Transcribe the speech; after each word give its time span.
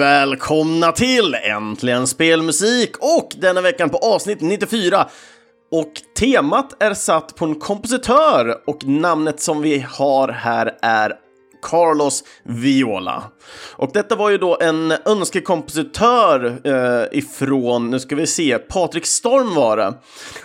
och 0.00 0.04
välkomna 0.06 0.92
till 0.92 1.34
Äntligen 1.34 2.06
Spelmusik 2.06 2.96
och 2.98 3.28
denna 3.36 3.60
veckan 3.60 3.90
på 3.90 3.96
avsnitt 3.96 4.40
94. 4.40 5.08
Och 5.70 5.92
temat 6.18 6.82
är 6.82 6.94
satt 6.94 7.36
på 7.36 7.44
en 7.44 7.54
kompositör 7.54 8.56
och 8.66 8.84
namnet 8.84 9.40
som 9.40 9.62
vi 9.62 9.86
har 9.88 10.28
här 10.28 10.78
är 10.82 11.12
Carlos 11.62 12.24
Viola. 12.44 13.22
Och 13.76 13.90
detta 13.92 14.16
var 14.16 14.30
ju 14.30 14.38
då 14.38 14.58
en 14.60 14.94
önskekompositör 15.04 16.60
eh, 16.64 17.18
ifrån, 17.18 17.90
nu 17.90 18.00
ska 18.00 18.16
vi 18.16 18.26
se, 18.26 18.58
Patrik 18.58 19.06
Storm 19.06 19.54
var 19.54 19.76
det. 19.76 19.94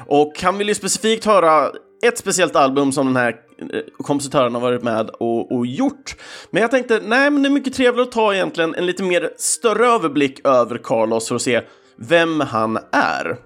Och 0.07 0.33
han 0.43 0.57
vill 0.57 0.67
ju 0.67 0.75
specifikt 0.75 1.25
höra 1.25 1.71
ett 2.03 2.17
speciellt 2.17 2.55
album 2.55 2.91
som 2.91 3.05
den 3.05 3.15
här 3.15 3.35
Eh, 3.57 3.81
kompositören 3.97 4.53
har 4.53 4.61
varit 4.61 4.83
med 4.83 5.09
och, 5.09 5.51
och, 5.51 5.65
gjort. 5.65 6.15
Men 6.49 6.61
jag 6.61 6.71
tänkte, 6.71 7.01
nej, 7.03 7.31
men 7.31 7.43
det 7.43 7.49
är 7.49 7.51
mycket 7.51 7.73
trevligt 7.73 8.07
att 8.07 8.13
ta 8.13 8.33
egentligen 8.33 8.75
en 8.75 8.85
lite 8.85 9.03
mer 9.03 9.29
större 9.37 9.87
överblick 9.87 10.47
över 10.47 10.77
Carlos 10.77 11.27
för 11.27 11.35
att 11.35 11.41
se 11.41 11.61
vem 11.95 12.39
han 12.39 12.79
är. 12.91 13.37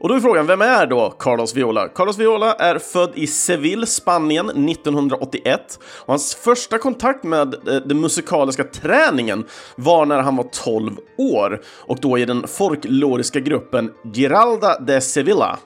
Och 0.00 0.08
då 0.08 0.14
är 0.14 0.20
frågan, 0.20 0.46
vem 0.46 0.62
är 0.62 0.86
då 0.86 1.10
Carlos 1.10 1.56
Viola? 1.56 1.88
Carlos 1.88 2.18
Viola 2.18 2.52
är 2.52 2.78
född 2.78 3.10
i 3.14 3.26
Seville, 3.26 3.86
Spanien 3.86 4.68
1981 4.68 5.78
och 5.82 6.08
hans 6.12 6.34
första 6.34 6.78
kontakt 6.78 7.24
med 7.24 7.54
eh, 7.54 7.74
den 7.74 8.00
musikaliska 8.00 8.64
träningen 8.64 9.44
var 9.76 10.06
när 10.06 10.18
han 10.18 10.36
var 10.36 10.44
12 10.64 10.96
år 11.18 11.60
och 11.66 11.98
då 12.00 12.18
i 12.18 12.24
den 12.24 12.46
folkloriska 12.46 13.40
gruppen 13.40 13.90
Giralda 14.14 14.78
de 14.78 15.00
Sevilla. 15.00 15.58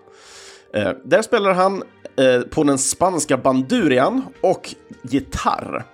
Eh, 0.74 0.91
där 1.04 1.22
spelar 1.22 1.52
han 1.52 1.82
Eh, 2.16 2.40
på 2.40 2.64
den 2.64 2.78
spanska 2.78 3.36
bandurian 3.36 4.22
och 4.40 4.74
gitarr. 5.02 5.84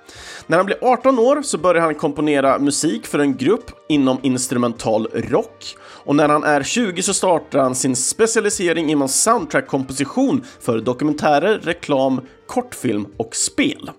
När 0.46 0.56
han 0.56 0.66
blir 0.66 0.78
18 0.82 1.18
år 1.18 1.42
så 1.42 1.58
börjar 1.58 1.82
han 1.82 1.94
komponera 1.94 2.58
musik 2.58 3.06
för 3.06 3.18
en 3.18 3.36
grupp 3.36 3.70
inom 3.88 4.18
instrumental 4.22 5.06
rock 5.14 5.76
och 5.80 6.16
när 6.16 6.28
han 6.28 6.44
är 6.44 6.62
20 6.62 7.02
så 7.02 7.14
startar 7.14 7.58
han 7.58 7.74
sin 7.74 7.96
specialisering 7.96 8.90
inom 8.90 9.08
soundtrack-komposition 9.08 10.44
för 10.60 10.80
dokumentärer, 10.80 11.58
reklam, 11.58 12.20
kortfilm 12.46 13.06
och 13.16 13.36
spel. 13.36 13.90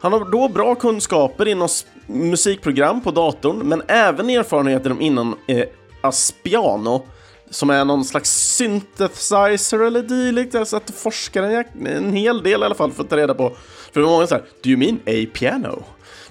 Han 0.00 0.12
har 0.12 0.30
då 0.30 0.48
bra 0.48 0.74
kunskaper 0.74 1.48
inom 1.48 1.68
musikprogram 2.06 3.00
på 3.00 3.10
datorn, 3.10 3.58
men 3.58 3.82
även 3.88 4.30
erfarenheter 4.30 4.96
inom 5.00 5.36
eh, 5.46 5.64
Aspiano, 6.00 7.02
som 7.50 7.70
är 7.70 7.84
någon 7.84 8.04
slags 8.04 8.30
synthesizer 8.56 9.78
eller 9.78 10.02
dylikt. 10.02 10.54
Jag 10.54 10.66
satt 10.66 10.88
och 10.88 10.94
forskade 10.94 11.64
en 11.86 12.12
hel 12.12 12.42
del 12.42 12.62
i 12.62 12.64
alla 12.64 12.74
fall 12.74 12.92
för 12.92 13.02
att 13.02 13.10
ta 13.10 13.16
reda 13.16 13.34
på. 13.34 13.52
För 13.92 14.00
det 14.00 14.06
var 14.06 14.12
många 14.12 14.26
så 14.26 14.34
här, 14.34 14.44
do 14.62 14.70
you 14.70 14.78
mean 14.78 15.00
a 15.06 15.30
piano? 15.34 15.84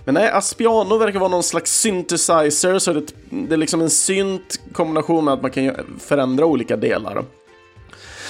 Men 0.06 0.14
nej, 0.14 0.30
Aspiano 0.30 0.98
verkar 0.98 1.20
vara 1.20 1.30
någon 1.30 1.44
slags 1.44 1.80
synthesizer, 1.80 2.80
så 2.80 2.94
det, 2.94 3.14
det 3.30 3.56
är 3.56 3.58
liksom 3.58 3.82
en 3.82 3.90
synt 3.90 4.60
kombination 4.74 5.26
med 5.26 5.34
att 5.34 5.42
man 5.42 5.52
kan 5.52 5.76
förändra 6.00 6.46
olika 6.46 6.78
delar. 6.78 7.24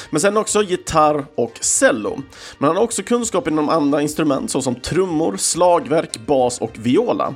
Men 0.09 0.21
sen 0.21 0.37
också 0.37 0.63
gitarr 0.63 1.25
och 1.35 1.57
cello. 1.61 2.21
Men 2.57 2.67
han 2.67 2.77
har 2.77 2.83
också 2.83 3.03
kunskap 3.03 3.47
inom 3.47 3.69
andra 3.69 4.01
instrument 4.01 4.51
såsom 4.51 4.75
trummor, 4.75 5.37
slagverk, 5.37 6.25
bas 6.25 6.61
och 6.61 6.71
viola. 6.73 7.33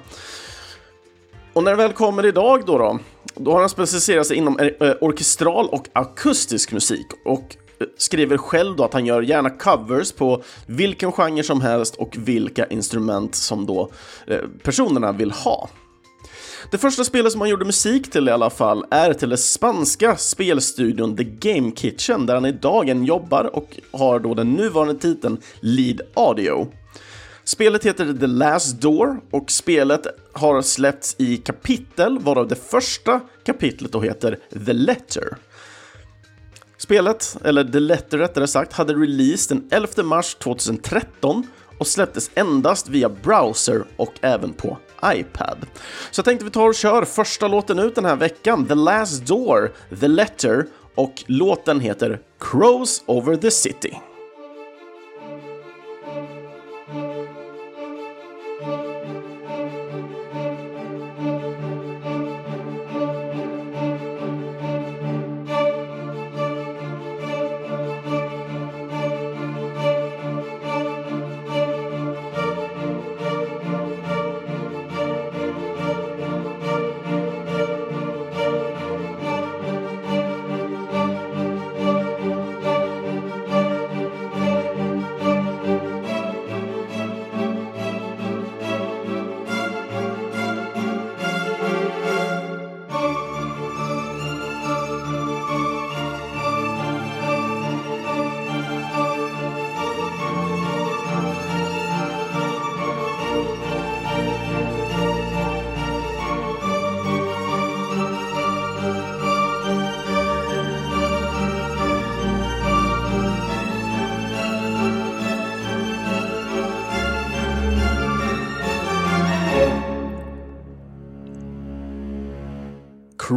Och 1.54 1.64
när 1.64 1.72
det 1.72 1.78
väl 1.78 1.94
kommer 1.94 2.26
idag 2.26 2.66
då, 2.66 2.78
då, 2.78 3.00
då 3.36 3.52
har 3.52 3.60
han 3.60 3.70
specialiserat 3.70 4.28
sig 4.28 4.38
inom 4.38 4.60
eh, 4.60 4.68
eh, 4.68 4.96
orkestral 5.02 5.68
och 5.68 5.88
akustisk 5.94 6.72
musik 6.72 7.08
och 7.26 7.56
eh, 7.80 7.88
skriver 7.98 8.38
själv 8.38 8.76
då 8.76 8.84
att 8.84 8.94
han 8.94 9.06
gör 9.06 9.22
gärna 9.22 9.50
covers 9.50 10.12
på 10.12 10.44
vilken 10.68 11.12
genre 11.12 11.44
som 11.44 11.62
helst 11.62 11.96
och 11.96 12.16
vilka 12.18 12.66
instrument 12.66 13.36
som 13.36 13.66
då 13.66 13.90
personerna 14.64 15.12
vill 15.12 15.32
ha. 15.32 15.70
Det 16.72 16.78
första 16.78 17.04
spelet 17.04 17.32
som 17.32 17.42
han 17.42 17.50
gjorde 17.50 17.66
musik 17.66 18.12
till 18.12 18.28
i 18.28 18.32
alla 18.32 18.50
fall 18.50 18.86
är 18.92 19.14
till 19.14 19.30
den 19.30 19.38
spanska 19.38 20.16
spelstudion 20.16 21.18
The 21.18 21.24
Game 21.24 21.72
Kitchen 21.76 22.26
där 22.26 22.34
han 22.34 22.46
idag 22.46 23.06
jobbar 23.06 23.56
och 23.56 23.80
har 23.92 24.20
då 24.20 24.34
den 24.34 24.54
nuvarande 24.54 24.96
titeln 24.96 25.38
Lead 25.60 26.02
Audio. 26.14 26.68
Spelet 27.46 27.86
heter 27.86 28.14
The 28.14 28.28
Last 28.28 28.82
Door 28.82 29.22
och 29.32 29.52
spelet 29.52 30.08
har 30.34 30.62
släppts 30.62 31.16
i 31.18 31.38
kapitel 31.38 32.20
varav 32.20 32.48
det 32.48 32.56
första 32.56 33.22
kapitlet 33.46 33.92
då 33.92 34.02
heter 34.02 34.40
The 34.66 34.74
Letter. 34.74 35.38
Spelet, 36.78 37.38
eller 37.44 37.64
The 37.64 37.80
Letter 37.80 38.18
rättare 38.18 38.48
sagt, 38.48 38.74
hade 38.74 38.94
release 38.94 39.54
den 39.54 39.68
11 39.72 40.04
mars 40.04 40.36
2013 40.36 41.48
och 41.78 41.88
släpptes 41.88 42.32
endast 42.36 42.90
via 42.90 43.10
browser 43.10 43.84
och 43.96 44.14
även 44.22 44.54
på 44.54 44.78
iPad. 45.06 45.58
Så 46.12 46.20
jag 46.20 46.26
tänkte 46.26 46.46
vi 46.46 46.52
tar 46.52 46.68
och 46.68 46.76
kör 46.76 47.06
första 47.06 47.48
låten 47.48 47.80
ut 47.80 47.96
den 47.96 48.06
här 48.06 48.16
veckan, 48.16 48.66
The 48.66 48.76
Last 48.76 49.26
Door, 49.26 49.72
The 50.00 50.08
Letter 50.08 50.66
och 50.96 51.24
låten 51.28 51.80
heter 51.80 52.20
Crows 52.40 53.04
Over 53.06 53.36
the 53.36 53.52
City. 53.52 54.00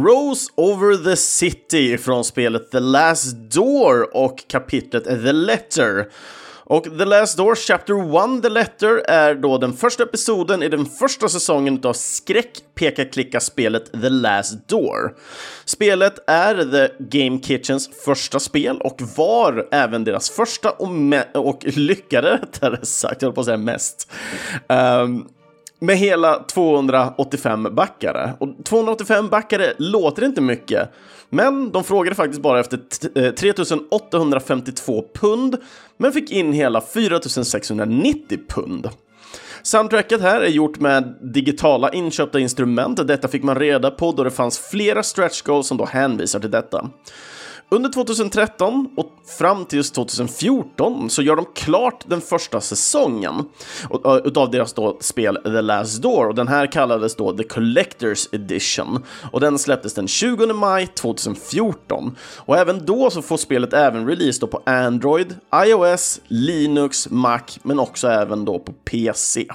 Rose 0.07 0.51
Over 0.55 1.03
the 1.03 1.15
City 1.15 1.97
från 1.97 2.23
spelet 2.23 2.71
The 2.71 2.79
Last 2.79 3.35
Door 3.35 4.15
och 4.15 4.47
kapitlet 4.47 5.03
The 5.03 5.31
Letter. 5.31 6.07
Och 6.69 6.83
The 6.83 7.05
Last 7.05 7.37
Door 7.37 7.55
Chapter 7.55 8.35
1 8.35 8.43
The 8.43 8.49
Letter 8.49 8.97
är 9.07 9.35
då 9.35 9.57
den 9.57 9.73
första 9.73 10.03
episoden 10.03 10.63
i 10.63 10.69
den 10.69 10.85
första 10.85 11.29
säsongen 11.29 11.81
av 11.83 11.93
skräck 11.93 12.51
peka 12.75 13.05
klicka 13.05 13.39
spelet 13.39 14.01
The 14.01 14.09
Last 14.09 14.67
Door. 14.69 15.15
Spelet 15.65 16.13
är 16.27 16.55
The 16.55 17.19
Game 17.19 17.39
Kitchens 17.43 17.89
första 18.05 18.39
spel 18.39 18.81
och 18.81 19.01
var 19.17 19.67
även 19.71 20.03
deras 20.03 20.29
första 20.29 20.71
och, 20.71 20.89
och 21.33 21.65
lyckade 21.65 22.33
rättare 22.41 22.85
sagt, 22.85 23.21
jag 23.21 23.35
på 23.35 23.41
att 23.41 23.45
säga 23.45 23.57
mest. 23.57 24.11
Um, 24.67 25.27
med 25.79 25.97
hela 25.97 26.43
285 26.43 27.67
backare. 27.71 28.33
Och 28.39 28.49
285 28.63 29.29
backare 29.29 29.73
låter 29.77 30.25
inte 30.25 30.41
mycket, 30.41 30.89
men 31.29 31.71
de 31.71 31.83
frågade 31.83 32.15
faktiskt 32.15 32.41
bara 32.41 32.59
efter 32.59 33.31
3852 33.31 34.97
eh, 34.97 35.21
pund, 35.21 35.57
men 35.97 36.11
fick 36.11 36.31
in 36.31 36.53
hela 36.53 36.81
4690 36.81 38.39
pund. 38.47 38.89
Soundtracket 39.61 40.21
här 40.21 40.41
är 40.41 40.49
gjort 40.49 40.79
med 40.79 41.15
digitala 41.21 41.89
inköpta 41.89 42.39
instrument. 42.39 43.07
Detta 43.07 43.27
fick 43.27 43.43
man 43.43 43.59
reda 43.59 43.91
på 43.91 44.11
då 44.11 44.23
det 44.23 44.31
fanns 44.31 44.59
flera 44.59 45.03
stretch 45.03 45.41
goals 45.41 45.67
som 45.67 45.77
då 45.77 45.85
hänvisar 45.85 46.39
till 46.39 46.51
detta. 46.51 46.89
Under 47.69 47.89
2013 47.89 48.89
och 48.95 49.11
fram 49.39 49.65
till 49.65 49.83
2014 49.83 51.09
så 51.09 51.21
gör 51.21 51.35
de 51.35 51.45
klart 51.55 52.03
den 52.07 52.21
första 52.21 52.61
säsongen 52.61 53.45
utav 54.25 54.51
deras 54.51 54.73
då 54.73 54.97
spel 54.99 55.39
The 55.43 55.61
Last 55.61 56.01
Door. 56.01 56.27
Och 56.27 56.35
den 56.35 56.47
här 56.47 56.71
kallades 56.71 57.15
då 57.15 57.37
The 57.37 57.43
Collector's 57.43 58.35
Edition. 58.35 59.03
Och 59.31 59.39
den 59.39 59.59
släpptes 59.59 59.93
den 59.93 60.07
20 60.07 60.53
maj 60.53 60.87
2014 60.87 62.15
och 62.35 62.57
även 62.57 62.85
då 62.85 63.09
så 63.09 63.21
får 63.21 63.37
spelet 63.37 63.73
även 63.73 64.07
release 64.07 64.41
då 64.41 64.47
på 64.47 64.61
Android, 64.65 65.35
iOS, 65.65 66.21
Linux, 66.27 67.09
Mac 67.09 67.41
men 67.63 67.79
också 67.79 68.07
även 68.07 68.45
då 68.45 68.59
på 68.59 68.73
PC. 68.73 69.47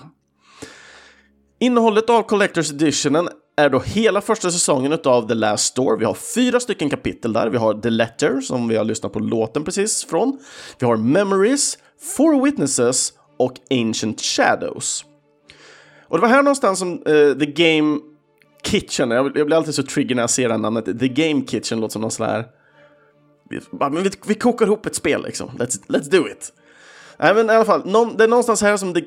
Innehållet 1.61 2.11
av 2.11 2.26
Collector's 2.26 2.75
Editionen 2.75 3.29
är 3.57 3.71
då 3.71 3.79
hela 3.79 4.21
första 4.21 4.51
säsongen 4.51 4.99
av 5.05 5.29
The 5.29 5.35
Last 5.35 5.65
Store. 5.65 5.99
Vi 5.99 6.05
har 6.05 6.15
fyra 6.35 6.61
stycken 6.61 6.91
kapitel 6.91 7.33
där. 7.33 7.49
Vi 7.49 7.59
har 7.59 7.75
The 7.75 7.91
Letter, 7.91 8.41
som 8.41 8.69
vi 8.69 8.77
har 8.77 8.85
lyssnat 8.85 9.13
på 9.13 9.19
låten 9.19 9.65
precis 9.65 10.05
från. 10.05 10.39
Vi 10.79 10.87
har 10.87 10.97
Memories, 10.97 11.79
Four 12.17 12.45
Witnesses 12.45 13.13
och 13.37 13.53
Ancient 13.71 14.21
Shadows. 14.21 15.05
Och 16.09 16.19
det 16.19 16.23
var 16.23 16.29
här 16.29 16.43
någonstans 16.43 16.79
som 16.79 16.93
uh, 16.93 17.39
The 17.39 17.47
Game 17.47 18.01
Kitchen, 18.65 19.11
jag, 19.11 19.37
jag 19.37 19.47
blir 19.47 19.57
alltid 19.57 19.75
så 19.75 19.83
trigger 19.83 20.15
när 20.15 20.23
jag 20.23 20.31
ser 20.31 20.49
det 20.49 20.55
här 20.55 20.59
namnet, 20.59 20.85
The 20.85 21.09
Game 21.09 21.47
Kitchen 21.47 21.81
låter 21.81 21.93
som 21.93 22.03
någon 22.03 22.11
sån 22.11 22.27
här... 22.27 22.47
Vi, 23.51 23.61
vi, 24.03 24.11
vi 24.27 24.35
kokar 24.35 24.67
ihop 24.67 24.87
ett 24.87 24.95
spel 24.95 25.23
liksom, 25.23 25.51
let's, 25.59 25.81
let's 25.87 26.11
do 26.11 26.29
it. 26.29 26.53
Nej, 27.19 27.35
men 27.35 27.50
i 27.50 27.53
alla 27.53 27.64
fall, 27.64 27.82
någon, 27.85 28.17
det 28.17 28.25
är 28.25 28.29
någonstans 28.29 28.62
här 28.62 28.76
som 28.76 28.94
The, 28.94 29.00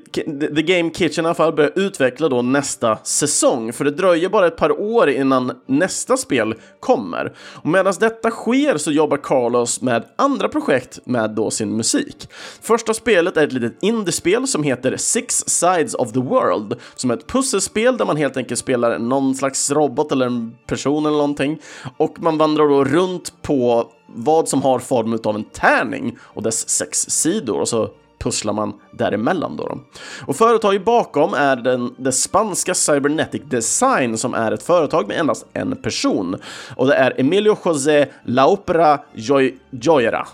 The 0.56 0.62
Game 0.62 0.90
Kitchen 0.94 1.26
i 1.26 1.28
alla 1.28 1.36
fall 1.36 1.54
börjar 1.54 1.72
utveckla 1.76 2.30
då 2.30 2.42
nästa 2.42 2.98
säsong, 3.04 3.74
för 3.74 3.86
det 3.86 3.92
dröjer 3.92 4.30
bara 4.30 4.48
ett 4.48 4.58
par 4.58 4.82
år 4.82 5.10
innan 5.10 5.52
nästa 5.66 6.18
spel 6.18 6.56
kommer. 6.80 7.34
Och 7.54 7.70
medan 7.70 7.94
detta 8.00 8.32
sker 8.32 8.78
så 8.78 8.92
jobbar 8.92 9.18
Carlos 9.18 9.82
med 9.82 10.04
andra 10.16 10.50
projekt 10.50 11.00
med 11.06 11.30
då 11.30 11.52
sin 11.52 11.78
musik. 11.78 12.30
Första 12.62 12.94
spelet 12.94 13.38
är 13.38 13.48
ett 13.48 13.54
litet 13.54 13.78
indiespel 13.82 14.48
som 14.48 14.64
heter 14.64 14.98
Six 14.98 15.44
Sides 15.48 15.94
of 15.94 16.12
the 16.12 16.20
World, 16.20 16.76
som 16.96 17.12
är 17.12 17.16
ett 17.18 17.28
pusselspel 17.28 17.98
där 17.98 18.06
man 18.06 18.18
helt 18.18 18.38
enkelt 18.38 18.60
spelar 18.60 19.00
någon 19.00 19.36
slags 19.36 19.72
robot 19.72 20.12
eller 20.12 20.26
en 20.26 20.56
person 20.68 21.06
eller 21.06 21.18
någonting, 21.18 21.60
och 21.98 22.16
man 22.20 22.38
vandrar 22.38 22.68
då 22.68 22.84
runt 22.84 23.42
på 23.42 23.92
vad 24.16 24.50
som 24.50 24.62
har 24.62 24.80
form 24.80 25.20
av 25.24 25.36
en 25.36 25.44
tärning 25.44 26.18
och 26.22 26.44
dess 26.44 26.70
sex 26.70 27.00
sidor 27.10 27.60
och 27.60 27.68
så 27.68 27.90
pusslar 28.26 28.54
man 28.54 28.74
däremellan. 28.92 29.58
Då, 29.58 29.80
Och 30.28 30.36
företaget 30.36 30.86
bakom 30.86 31.34
är 31.34 31.56
den, 31.56 31.96
det 31.98 32.12
spanska 32.12 32.74
Cybernetic 32.74 33.42
Design 33.46 34.18
som 34.18 34.34
är 34.34 34.52
ett 34.52 34.64
företag 34.64 35.08
med 35.08 35.20
endast 35.20 35.46
en 35.54 35.76
person. 35.76 36.36
Och 36.76 36.88
det 36.88 36.96
är 36.96 37.20
Emilio 37.20 37.58
José 37.66 38.06
LaOpera 38.24 39.00
Joy 39.14 39.58
Joyera. 39.70 40.28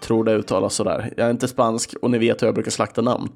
Tror 0.00 0.24
det 0.24 0.32
uttalas 0.32 0.74
sådär. 0.74 1.12
Jag 1.16 1.26
är 1.26 1.30
inte 1.30 1.48
spansk 1.48 1.94
och 2.02 2.10
ni 2.10 2.18
vet 2.18 2.42
hur 2.42 2.46
jag 2.46 2.54
brukar 2.54 2.70
slakta 2.70 3.02
namn. 3.02 3.28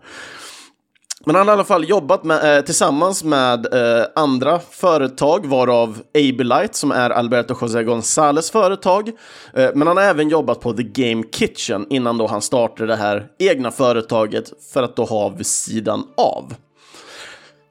Men 1.28 1.34
han 1.34 1.48
har 1.48 1.54
i 1.54 1.56
alla 1.56 1.64
fall 1.64 1.88
jobbat 1.88 2.24
med, 2.24 2.56
eh, 2.56 2.64
tillsammans 2.64 3.24
med 3.24 3.74
eh, 3.74 4.06
andra 4.14 4.60
företag, 4.70 5.46
varav 5.46 6.02
Abilite 6.14 6.78
som 6.78 6.90
är 6.90 7.10
Alberto 7.10 7.54
José 7.60 7.82
González 7.82 8.52
företag. 8.52 9.08
Eh, 9.54 9.70
men 9.74 9.88
han 9.88 9.96
har 9.96 10.04
även 10.04 10.28
jobbat 10.28 10.60
på 10.60 10.72
The 10.72 10.82
Game 10.82 11.22
Kitchen 11.32 11.86
innan 11.90 12.18
då 12.18 12.26
han 12.26 12.42
startade 12.42 12.86
det 12.86 12.96
här 12.96 13.26
egna 13.38 13.70
företaget 13.70 14.52
för 14.72 14.82
att 14.82 14.96
då 14.96 15.04
ha 15.04 15.28
vid 15.28 15.46
sidan 15.46 16.06
av. 16.16 16.54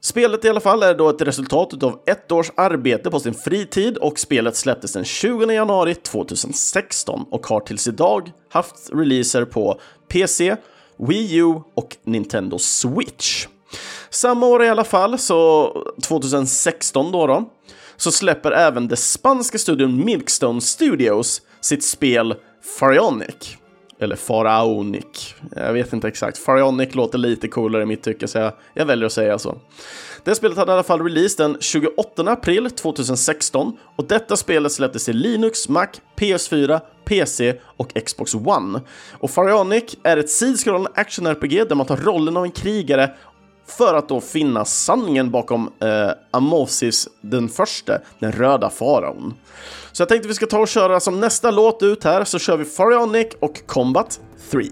Spelet 0.00 0.44
i 0.44 0.48
alla 0.48 0.60
fall 0.60 0.82
är 0.82 0.94
då 0.94 1.08
ett 1.08 1.22
resultat 1.22 1.82
av 1.82 2.00
ett 2.06 2.32
års 2.32 2.50
arbete 2.56 3.10
på 3.10 3.20
sin 3.20 3.34
fritid 3.34 3.96
och 3.96 4.18
spelet 4.18 4.56
släpptes 4.56 4.92
den 4.92 5.04
20 5.04 5.52
januari 5.52 5.94
2016 5.94 7.24
och 7.30 7.46
har 7.46 7.60
tills 7.60 7.88
idag 7.88 8.32
haft 8.50 8.90
releaser 8.92 9.44
på 9.44 9.80
PC, 10.08 10.56
Wii 10.98 11.36
U 11.36 11.54
och 11.74 11.96
Nintendo 12.04 12.58
Switch. 12.58 13.46
Samma 14.10 14.46
år 14.46 14.64
i 14.64 14.68
alla 14.68 14.84
fall, 14.84 15.18
så 15.18 15.72
2016 16.02 17.12
då, 17.12 17.26
då 17.26 17.50
så 17.96 18.12
släpper 18.12 18.52
även 18.52 18.88
det 18.88 18.96
spanska 18.96 19.58
studion 19.58 20.04
Milkstone 20.04 20.60
Studios 20.60 21.42
sitt 21.60 21.84
spel 21.84 22.34
Pharaonic. 22.78 23.56
Eller 23.98 24.16
Pharaonic. 24.16 25.34
Jag 25.56 25.72
vet 25.72 25.92
inte 25.92 26.08
exakt. 26.08 26.44
Pharaonic 26.44 26.94
låter 26.94 27.18
lite 27.18 27.48
coolare 27.48 27.82
i 27.82 27.86
mitt 27.86 28.02
tycke, 28.02 28.28
så 28.28 28.38
jag, 28.38 28.52
jag 28.74 28.86
väljer 28.86 29.06
att 29.06 29.12
säga 29.12 29.38
så. 29.38 29.58
Det 30.26 30.34
spelet 30.34 30.58
hade 30.58 30.72
i 30.72 30.74
alla 30.74 30.82
fall 30.82 31.02
release 31.02 31.42
den 31.42 31.56
28 31.60 32.22
april 32.22 32.70
2016 32.70 33.78
och 33.96 34.04
detta 34.04 34.36
spelet 34.36 34.72
släpptes 34.72 35.04
till 35.04 35.16
Linux, 35.16 35.68
Mac, 35.68 35.86
PS4, 36.16 36.80
PC 37.04 37.54
och 37.76 37.94
Xbox 38.06 38.34
One. 38.34 38.80
Och 39.12 39.30
Farionic 39.30 39.96
är 40.02 40.16
ett 40.16 40.30
sidskrollande 40.30 40.90
action-RPG 40.94 41.68
där 41.68 41.74
man 41.74 41.86
tar 41.86 41.96
rollen 41.96 42.36
av 42.36 42.44
en 42.44 42.50
krigare 42.50 43.10
för 43.66 43.94
att 43.94 44.08
då 44.08 44.20
finna 44.20 44.64
sanningen 44.64 45.30
bakom 45.30 45.72
eh, 45.80 46.10
Amosis 46.30 47.08
den 47.20 47.48
första, 47.48 47.98
den 48.18 48.32
röda 48.32 48.70
faraon. 48.70 49.34
Så 49.92 50.02
jag 50.02 50.08
tänkte 50.08 50.28
vi 50.28 50.34
ska 50.34 50.46
ta 50.46 50.58
och 50.58 50.68
köra 50.68 51.00
som 51.00 51.20
nästa 51.20 51.50
låt 51.50 51.82
ut 51.82 52.04
här 52.04 52.24
så 52.24 52.38
kör 52.38 52.56
vi 52.56 52.64
Farionic 52.64 53.28
och 53.40 53.66
Combat 53.66 54.20
3. 54.50 54.62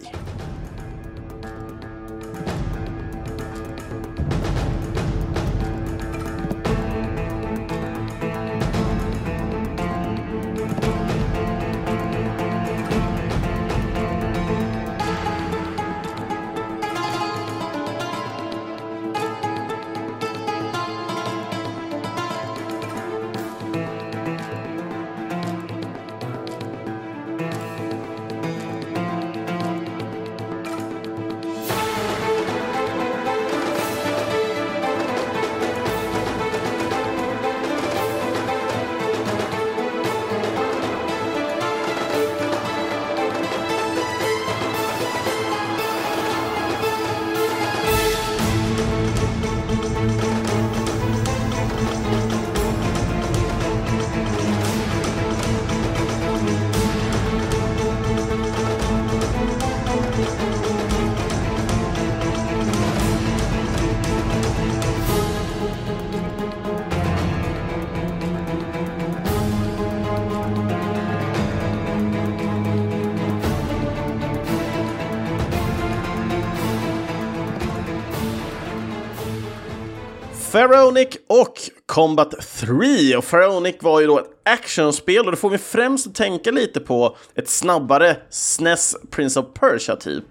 Pharaonic 80.54 81.08
och 81.26 81.58
Combat 81.86 82.30
3. 82.30 83.16
Och 83.16 83.24
Pharaonic 83.24 83.76
var 83.80 84.00
ju 84.00 84.06
då 84.06 84.18
ett 84.18 84.30
actionspel 84.44 85.24
och 85.24 85.30
det 85.30 85.36
får 85.36 85.50
mig 85.50 85.58
främst 85.58 86.06
att 86.06 86.14
tänka 86.14 86.50
lite 86.50 86.80
på 86.80 87.16
ett 87.34 87.48
snabbare 87.48 88.16
SNES 88.30 88.96
Prince 89.10 89.40
of 89.40 89.46
Persia 89.54 89.96
typ. 89.96 90.24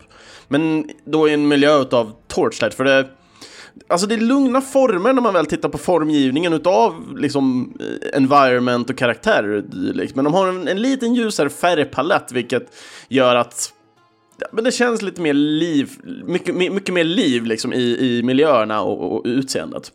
Men 0.48 0.90
då 1.06 1.30
i 1.30 1.34
en 1.34 1.48
miljö 1.48 1.82
utav 1.82 2.12
Torchlight, 2.28 2.74
för 2.74 2.84
det... 2.84 3.08
Alltså 3.88 4.08
det 4.08 4.16
är 4.16 4.20
lugna 4.20 4.62
former 4.62 5.14
när 5.14 5.22
man 5.22 5.34
väl 5.34 5.46
tittar 5.46 5.70
på 5.70 5.78
formgivningen 5.78 6.54
utav 6.54 7.18
liksom 7.18 7.74
eh, 7.80 8.18
environment 8.18 8.90
och 8.90 8.98
karaktärer 8.98 9.62
dylikt. 9.62 10.16
Men 10.16 10.26
de 10.26 10.34
har 10.34 10.48
en, 10.48 10.68
en 10.68 10.82
liten 10.82 11.16
ljusare 11.16 11.50
färgpalett 11.50 12.32
vilket 12.32 12.74
gör 13.08 13.36
att 13.36 13.74
men 14.52 14.64
det 14.64 14.72
känns 14.72 15.02
lite 15.02 15.22
mer 15.22 15.34
liv, 15.34 15.90
mycket, 16.26 16.56
mycket 16.56 16.94
mer 16.94 17.04
liv 17.04 17.46
liksom 17.46 17.74
i, 17.74 17.98
i 18.00 18.24
miljöerna 18.24 18.82
och, 18.82 19.14
och 19.14 19.22
utseendet. 19.26 19.92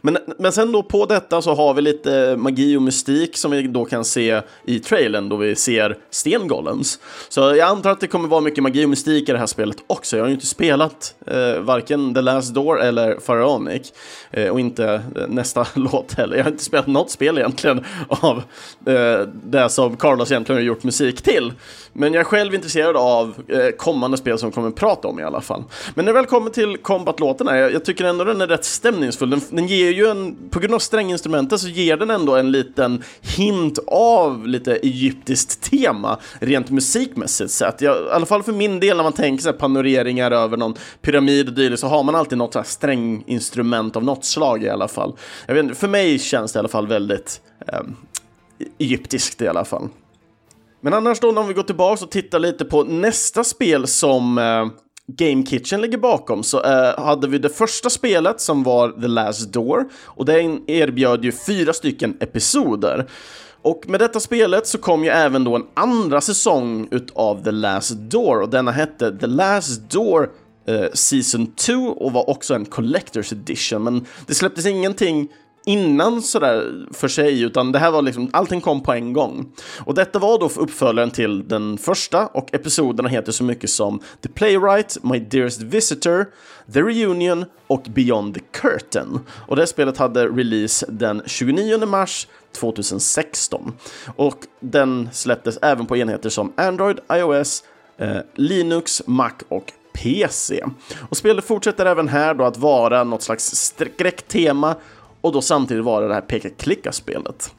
Men, 0.00 0.18
men 0.38 0.52
sen 0.52 0.72
då 0.72 0.82
på 0.82 1.06
detta 1.06 1.42
så 1.42 1.54
har 1.54 1.74
vi 1.74 1.82
lite 1.82 2.36
magi 2.36 2.76
och 2.76 2.82
mystik 2.82 3.36
som 3.36 3.50
vi 3.50 3.62
då 3.62 3.84
kan 3.84 4.04
se 4.04 4.40
i 4.64 4.78
trailern 4.78 5.28
då 5.28 5.36
vi 5.36 5.54
ser 5.54 5.98
stengolems. 6.10 6.98
Så 7.28 7.40
jag 7.40 7.60
antar 7.60 7.90
att 7.90 8.00
det 8.00 8.06
kommer 8.06 8.28
vara 8.28 8.40
mycket 8.40 8.62
magi 8.62 8.84
och 8.84 8.90
mystik 8.90 9.28
i 9.28 9.32
det 9.32 9.38
här 9.38 9.46
spelet 9.46 9.76
också. 9.86 10.16
Jag 10.16 10.24
har 10.24 10.28
ju 10.28 10.34
inte 10.34 10.46
spelat 10.46 11.14
eh, 11.26 11.60
varken 11.60 12.14
The 12.14 12.20
Last 12.20 12.54
Door 12.54 12.82
eller 12.82 13.14
Pharaonic 13.14 13.92
eh, 14.30 14.48
och 14.48 14.60
inte 14.60 15.02
eh, 15.16 15.28
nästa 15.28 15.66
låt 15.74 16.12
heller. 16.12 16.36
Jag 16.36 16.44
har 16.44 16.50
inte 16.50 16.64
spelat 16.64 16.86
något 16.86 17.10
spel 17.10 17.38
egentligen 17.38 17.84
av 18.08 18.42
eh, 18.86 19.20
det 19.44 19.68
som 19.68 19.96
Carlos 19.96 20.30
egentligen 20.30 20.62
har 20.62 20.66
gjort 20.66 20.84
musik 20.84 21.22
till. 21.22 21.52
Men 21.92 22.14
jag 22.14 22.20
är 22.20 22.24
själv 22.24 22.54
intresserad 22.54 22.96
av 22.96 23.34
eh, 23.48 23.68
kommande 23.78 24.16
spel 24.16 24.38
som 24.38 24.52
kommer 24.52 24.70
prata 24.70 25.08
om 25.08 25.20
i 25.20 25.22
alla 25.22 25.40
fall. 25.40 25.64
Men 25.94 26.04
när 26.04 26.12
det 26.12 26.18
väl 26.18 26.26
kommer 26.26 26.50
till 26.50 26.76
combat-låten 26.76 27.46
jag, 27.46 27.72
jag 27.72 27.84
tycker 27.84 28.04
ändå 28.04 28.24
den 28.24 28.40
är 28.40 28.46
rätt 28.46 28.64
stämningsfull. 28.64 29.30
Den, 29.30 29.63
den 29.64 29.76
ger 29.76 29.90
ju 29.90 30.06
en, 30.06 30.48
på 30.50 30.60
grund 30.60 30.74
av 30.74 30.78
stränginstrumentet 30.78 31.60
så 31.60 31.68
ger 31.68 31.96
den 31.96 32.10
ändå 32.10 32.36
en 32.36 32.52
liten 32.52 33.02
hint 33.20 33.78
av 33.86 34.46
lite 34.46 34.76
egyptiskt 34.76 35.70
tema 35.70 36.18
rent 36.40 36.70
musikmässigt 36.70 37.50
sett. 37.50 37.80
Jag, 37.80 37.96
I 37.96 38.10
alla 38.10 38.26
fall 38.26 38.42
för 38.42 38.52
min 38.52 38.80
del 38.80 38.96
när 38.96 39.04
man 39.04 39.12
tänker 39.12 39.42
sig 39.42 39.52
panoreringar 39.52 40.30
över 40.30 40.56
någon 40.56 40.74
pyramid 41.02 41.48
och 41.48 41.54
dylikt 41.54 41.80
så 41.80 41.86
har 41.86 42.02
man 42.02 42.14
alltid 42.14 42.38
något 42.38 42.52
så 42.52 42.58
här 42.58 42.66
stränginstrument 42.66 43.96
av 43.96 44.04
något 44.04 44.24
slag 44.24 44.62
i 44.62 44.68
alla 44.68 44.88
fall. 44.88 45.16
Jag 45.46 45.54
vet, 45.54 45.78
för 45.78 45.88
mig 45.88 46.18
känns 46.18 46.52
det 46.52 46.56
i 46.56 46.58
alla 46.58 46.68
fall 46.68 46.86
väldigt 46.86 47.40
eh, 47.68 47.80
egyptiskt 48.78 49.42
i 49.42 49.48
alla 49.48 49.64
fall. 49.64 49.88
Men 50.80 50.94
annars 50.94 51.20
då 51.20 51.40
om 51.40 51.48
vi 51.48 51.54
går 51.54 51.62
tillbaka 51.62 52.04
och 52.04 52.10
tittar 52.10 52.38
lite 52.38 52.64
på 52.64 52.82
nästa 52.82 53.44
spel 53.44 53.86
som 53.86 54.38
eh, 54.38 54.66
Game 55.06 55.46
Kitchen 55.46 55.80
ligger 55.80 55.98
bakom 55.98 56.42
så 56.42 56.62
eh, 56.62 57.04
hade 57.04 57.28
vi 57.28 57.38
det 57.38 57.48
första 57.48 57.90
spelet 57.90 58.40
som 58.40 58.62
var 58.62 58.88
The 58.88 59.08
Last 59.08 59.52
Door 59.52 59.88
och 60.04 60.24
det 60.24 60.58
erbjöd 60.66 61.24
ju 61.24 61.32
fyra 61.32 61.72
stycken 61.72 62.16
episoder. 62.20 63.10
Och 63.62 63.88
med 63.88 64.00
detta 64.00 64.20
spelet 64.20 64.66
så 64.66 64.78
kom 64.78 65.04
ju 65.04 65.10
även 65.10 65.44
då 65.44 65.56
en 65.56 65.66
andra 65.74 66.20
säsong 66.20 66.88
utav 66.90 67.44
The 67.44 67.50
Last 67.50 67.90
Door 67.90 68.40
och 68.40 68.50
denna 68.50 68.70
hette 68.70 69.18
The 69.18 69.26
Last 69.26 69.90
Door 69.90 70.30
eh, 70.66 70.86
Season 70.94 71.54
2 71.54 71.72
och 71.72 72.12
var 72.12 72.30
också 72.30 72.54
en 72.54 72.66
Collector's 72.66 73.32
Edition 73.32 73.82
men 73.82 74.06
det 74.26 74.34
släpptes 74.34 74.66
ingenting 74.66 75.28
innan 75.64 76.22
sådär 76.22 76.86
för 76.92 77.08
sig, 77.08 77.42
utan 77.42 77.72
det 77.72 77.78
här 77.78 77.90
var 77.90 78.02
liksom, 78.02 78.30
allting 78.32 78.60
kom 78.60 78.82
på 78.82 78.92
en 78.92 79.12
gång. 79.12 79.52
Och 79.78 79.94
detta 79.94 80.18
var 80.18 80.38
då 80.38 80.50
uppföljaren 80.56 81.10
till 81.10 81.48
den 81.48 81.78
första 81.78 82.26
och 82.26 82.54
episoderna 82.54 83.08
heter 83.08 83.32
så 83.32 83.44
mycket 83.44 83.70
som 83.70 84.00
The 84.22 84.28
Playwright, 84.28 84.96
My 85.02 85.18
Dearest 85.18 85.62
Visitor, 85.62 86.26
The 86.72 86.82
Reunion 86.82 87.44
och 87.66 87.82
Beyond 87.94 88.34
the 88.34 88.40
Curtain. 88.40 89.20
Och 89.48 89.56
det 89.56 89.66
spelet 89.66 89.98
hade 89.98 90.26
release 90.26 90.86
den 90.88 91.22
29 91.26 91.86
mars 91.86 92.28
2016 92.52 93.72
och 94.16 94.38
den 94.60 95.08
släpptes 95.12 95.58
även 95.62 95.86
på 95.86 95.96
enheter 95.96 96.30
som 96.30 96.52
Android, 96.56 96.98
iOS, 97.12 97.64
eh, 97.98 98.16
Linux, 98.34 99.02
Mac 99.06 99.32
och 99.48 99.72
PC. 99.92 100.64
Och 101.08 101.16
spelet 101.16 101.44
fortsätter 101.44 101.86
även 101.86 102.08
här 102.08 102.34
då 102.34 102.44
att 102.44 102.56
vara 102.56 103.04
något 103.04 103.22
slags 103.22 103.54
skräcktema 103.54 104.74
och 105.24 105.32
då 105.32 105.40
samtidigt 105.40 105.84
vara 105.84 106.08
det 106.08 106.14
här 106.14 106.20
peka-klicka-spelet. 106.20 107.54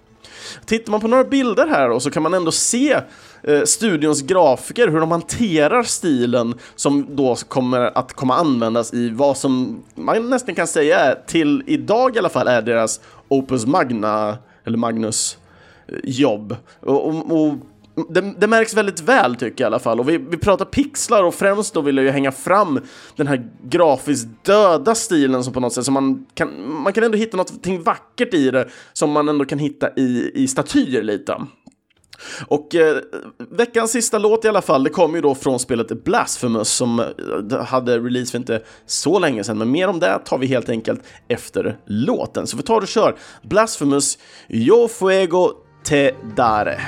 Tittar 0.65 0.91
man 0.91 1.01
på 1.01 1.07
några 1.07 1.23
bilder 1.23 1.67
här 1.67 1.89
då 1.89 1.99
så 1.99 2.11
kan 2.11 2.23
man 2.23 2.33
ändå 2.33 2.51
se 2.51 2.99
eh, 3.43 3.63
studions 3.63 4.21
grafiker, 4.21 4.87
hur 4.87 4.99
de 4.99 5.11
hanterar 5.11 5.83
stilen 5.83 6.53
som 6.75 7.15
då 7.15 7.35
kommer 7.35 7.97
att 7.97 8.13
komma 8.13 8.35
användas 8.35 8.93
i 8.93 9.09
vad 9.09 9.37
som 9.37 9.83
man 9.95 10.29
nästan 10.29 10.55
kan 10.55 10.67
säga 10.67 10.99
är, 10.99 11.15
till 11.27 11.63
idag 11.65 12.15
i 12.15 12.19
alla 12.19 12.29
fall, 12.29 12.47
är 12.47 12.61
deras 12.61 13.01
Opus 13.27 13.65
Magna, 13.65 14.37
eller 14.65 14.77
Magnus 14.77 15.37
eh, 15.87 15.95
jobb. 16.03 16.55
Och, 16.79 17.07
och, 17.07 17.31
och 17.31 17.55
det, 18.09 18.33
det, 18.39 18.47
märks 18.47 18.73
väldigt 18.73 19.01
väl 19.01 19.35
tycker 19.35 19.63
jag 19.63 19.67
i 19.67 19.71
alla 19.73 19.79
fall. 19.79 19.99
Och 19.99 20.09
vi, 20.09 20.17
vi 20.17 20.37
pratar 20.37 20.65
pixlar 20.65 21.23
och 21.23 21.35
främst 21.35 21.73
då 21.73 21.81
vill 21.81 21.97
jag 21.97 22.03
ju 22.03 22.11
hänga 22.11 22.31
fram 22.31 22.79
den 23.15 23.27
här 23.27 23.51
grafiskt 23.63 24.27
döda 24.45 24.95
stilen 24.95 25.43
som 25.43 25.53
på 25.53 25.59
något 25.59 25.73
sätt, 25.73 25.85
som 25.85 25.93
man 25.93 26.25
kan, 26.33 26.73
man 26.83 26.93
kan 26.93 27.03
ändå 27.03 27.17
hitta 27.17 27.37
något 27.37 27.67
vackert 27.83 28.33
i 28.33 28.51
det 28.51 28.67
som 28.93 29.11
man 29.11 29.29
ändå 29.29 29.45
kan 29.45 29.59
hitta 29.59 29.89
i, 29.95 30.31
i 30.35 30.47
statyer 30.47 31.03
lite. 31.03 31.37
Och 32.47 32.75
eh, 32.75 32.97
veckans 33.51 33.91
sista 33.91 34.17
låt 34.17 34.45
i 34.45 34.47
alla 34.47 34.61
fall, 34.61 34.83
det 34.83 34.89
kommer 34.89 35.15
ju 35.15 35.21
då 35.21 35.35
från 35.35 35.59
spelet 35.59 36.03
Blasphemous 36.03 36.69
som 36.69 36.99
eh, 36.99 37.63
hade 37.63 37.99
release 37.99 38.31
för 38.31 38.37
inte 38.37 38.61
så 38.85 39.19
länge 39.19 39.43
sedan, 39.43 39.57
men 39.57 39.71
mer 39.71 39.87
om 39.87 39.99
det 39.99 40.19
tar 40.25 40.37
vi 40.37 40.47
helt 40.47 40.69
enkelt 40.69 41.01
efter 41.27 41.77
låten. 41.85 42.47
Så 42.47 42.57
vi 42.57 42.63
tar 42.63 42.81
och 42.81 42.87
kör 42.87 43.15
Blasphemous 43.43 44.17
Yo 44.49 44.87
Fuego 44.87 45.51
Te 45.83 46.11
Dare. 46.35 46.81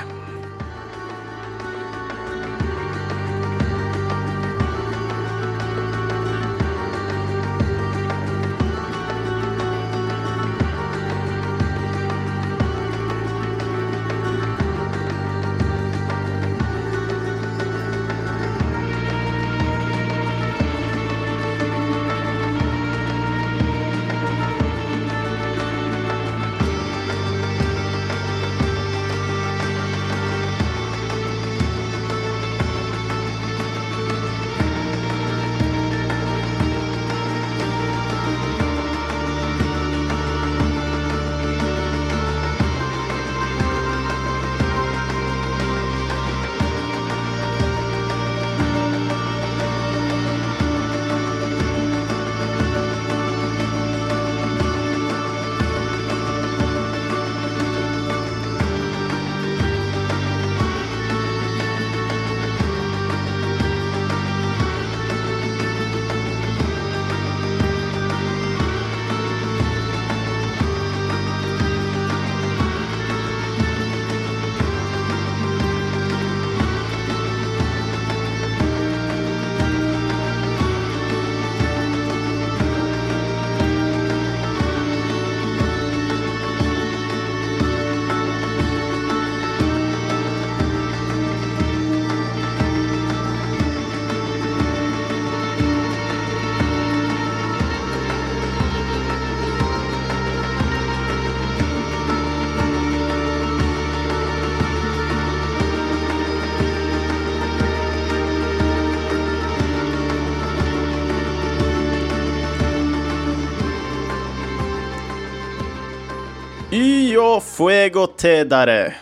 Fuego 117.40 118.06
te 118.06 118.44
dare. 118.44 118.94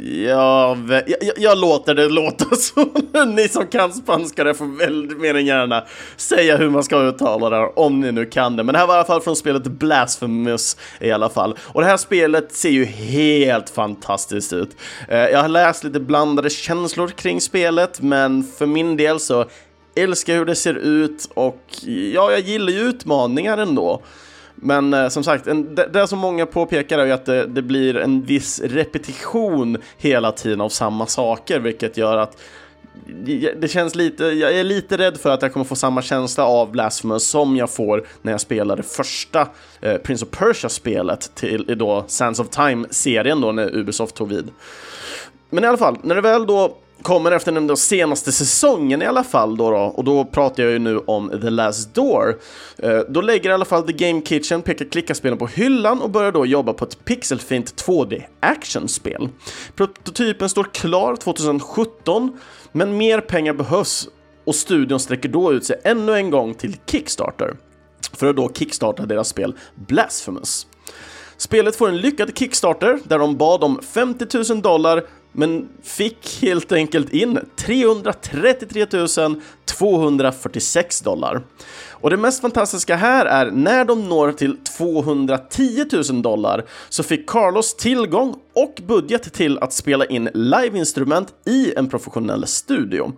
Jag, 0.00 1.02
jag, 1.06 1.32
jag, 1.36 1.58
låter 1.58 1.94
det 1.94 2.08
låta 2.08 2.56
så. 2.56 2.86
ni 3.26 3.48
som 3.48 3.66
kan 3.66 3.92
spanska 3.92 4.44
det 4.44 4.54
får 4.54 4.78
väldigt 4.78 5.18
mer 5.18 5.34
än 5.34 5.46
gärna 5.46 5.84
säga 6.16 6.56
hur 6.56 6.70
man 6.70 6.84
ska 6.84 7.02
uttala 7.02 7.50
det 7.50 7.66
om 7.76 8.00
ni 8.00 8.12
nu 8.12 8.26
kan 8.26 8.56
det. 8.56 8.64
Men 8.64 8.72
det 8.72 8.78
här 8.78 8.86
var 8.86 8.94
i 8.94 8.96
alla 8.96 9.06
fall 9.06 9.20
från 9.20 9.36
spelet 9.36 9.62
Blasphemous 9.62 10.76
i 11.00 11.10
alla 11.10 11.28
fall. 11.28 11.56
Och 11.62 11.80
det 11.80 11.86
här 11.86 11.96
spelet 11.96 12.52
ser 12.52 12.70
ju 12.70 12.84
helt 12.84 13.70
fantastiskt 13.70 14.52
ut. 14.52 14.76
Eh, 15.08 15.18
jag 15.18 15.42
har 15.42 15.48
läst 15.48 15.84
lite 15.84 16.00
blandade 16.00 16.50
känslor 16.50 17.08
kring 17.08 17.40
spelet, 17.40 18.00
men 18.00 18.44
för 18.58 18.66
min 18.66 18.96
del 18.96 19.20
så 19.20 19.44
älskar 19.94 20.32
jag 20.32 20.38
hur 20.38 20.46
det 20.46 20.56
ser 20.56 20.74
ut 20.74 21.30
och 21.34 21.62
ja, 22.14 22.30
jag 22.30 22.40
gillar 22.40 22.72
ju 22.72 22.80
utmaningar 22.80 23.58
ändå. 23.58 24.02
Men 24.60 24.94
eh, 24.94 25.08
som 25.08 25.24
sagt, 25.24 25.46
en, 25.46 25.74
det, 25.74 25.88
det 25.92 26.06
som 26.06 26.18
många 26.18 26.46
påpekar 26.46 26.98
är 26.98 27.06
ju 27.06 27.12
att 27.12 27.26
det, 27.26 27.46
det, 27.46 27.62
blir 27.62 27.96
en 27.96 28.22
viss 28.22 28.60
repetition 28.60 29.76
hela 29.98 30.32
tiden 30.32 30.60
av 30.60 30.68
samma 30.68 31.06
saker, 31.06 31.60
vilket 31.60 31.96
gör 31.96 32.16
att 32.16 32.36
det 33.56 33.70
känns 33.70 33.94
lite, 33.94 34.24
jag 34.24 34.52
är 34.52 34.64
lite 34.64 34.98
rädd 34.98 35.16
för 35.16 35.30
att 35.30 35.42
jag 35.42 35.52
kommer 35.52 35.64
få 35.64 35.76
samma 35.76 36.02
känsla 36.02 36.44
av 36.44 36.70
Blasphemous 36.70 37.28
som 37.28 37.56
jag 37.56 37.70
får 37.70 38.06
när 38.22 38.32
jag 38.32 38.40
spelade 38.40 38.82
första 38.82 39.48
eh, 39.80 39.96
Prince 39.96 40.24
of 40.24 40.30
Persia-spelet 40.30 41.34
till 41.34 41.74
då 41.78 42.04
Sands 42.06 42.40
of 42.40 42.48
Time-serien 42.48 43.40
då 43.40 43.52
när 43.52 43.76
Ubisoft 43.76 44.14
tog 44.14 44.28
vid. 44.28 44.50
Men 45.50 45.64
i 45.64 45.66
alla 45.66 45.78
fall, 45.78 45.98
när 46.02 46.14
det 46.14 46.20
väl 46.20 46.46
då 46.46 46.76
kommer 47.02 47.32
efter 47.32 47.52
den 47.52 47.76
senaste 47.76 48.32
säsongen 48.32 49.02
i 49.02 49.06
alla 49.06 49.24
fall 49.24 49.56
då, 49.56 49.70
då, 49.70 49.76
och 49.76 50.04
då 50.04 50.24
pratar 50.24 50.62
jag 50.62 50.72
ju 50.72 50.78
nu 50.78 50.98
om 50.98 51.40
The 51.42 51.50
Last 51.50 51.94
Door. 51.94 52.38
Eh, 52.78 53.00
då 53.08 53.20
lägger 53.20 53.50
i 53.50 53.52
alla 53.52 53.64
fall 53.64 53.82
The 53.82 53.92
Game 53.92 54.20
Kitchen 54.20 54.62
peka 54.62 54.84
klicka-spelen 54.84 55.38
på 55.38 55.46
hyllan 55.46 56.02
och 56.02 56.10
börjar 56.10 56.32
då 56.32 56.46
jobba 56.46 56.72
på 56.72 56.84
ett 56.84 57.04
pixelfint 57.04 57.84
2D 57.86 58.22
actionspel. 58.40 59.28
Prototypen 59.76 60.48
står 60.48 60.64
klar 60.64 61.16
2017, 61.16 62.38
men 62.72 62.96
mer 62.96 63.20
pengar 63.20 63.52
behövs 63.52 64.08
och 64.44 64.54
studion 64.54 65.00
sträcker 65.00 65.28
då 65.28 65.52
ut 65.52 65.64
sig 65.64 65.80
ännu 65.84 66.14
en 66.14 66.30
gång 66.30 66.54
till 66.54 66.76
Kickstarter 66.86 67.56
för 68.12 68.26
att 68.26 68.36
då 68.36 68.52
kickstarta 68.54 69.06
deras 69.06 69.28
spel 69.28 69.54
Blasphemous. 69.74 70.66
Spelet 71.36 71.76
får 71.76 71.88
en 71.88 71.96
lyckad 71.96 72.38
Kickstarter 72.38 72.98
där 73.04 73.18
de 73.18 73.36
bad 73.36 73.64
om 73.64 73.80
50 73.82 74.52
000 74.52 74.62
dollar 74.62 75.04
men 75.38 75.68
fick 75.82 76.42
helt 76.42 76.72
enkelt 76.72 77.12
in 77.12 77.38
333 77.56 78.86
246 79.64 81.00
dollar. 81.00 81.42
Och 81.90 82.10
det 82.10 82.16
mest 82.16 82.40
fantastiska 82.40 82.96
här 82.96 83.26
är 83.26 83.50
när 83.50 83.84
de 83.84 84.08
når 84.08 84.32
till 84.32 84.56
210 84.56 85.84
000 86.10 86.22
dollar 86.22 86.64
så 86.88 87.02
fick 87.02 87.28
Carlos 87.28 87.76
tillgång 87.76 88.34
och 88.54 88.82
budget 88.86 89.32
till 89.32 89.58
att 89.58 89.72
spela 89.72 90.04
in 90.04 90.28
liveinstrument 90.34 91.34
i 91.46 91.74
en 91.76 91.88
professionell 91.88 92.46
studio. 92.46 93.12